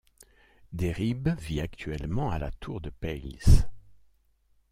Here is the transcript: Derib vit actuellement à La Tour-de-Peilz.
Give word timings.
Derib 0.73 1.29
vit 1.39 1.59
actuellement 1.61 2.31
à 2.31 2.39
La 2.39 2.49
Tour-de-Peilz. 2.49 3.69